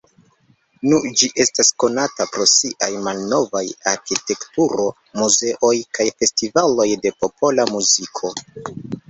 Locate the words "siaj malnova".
2.51-3.61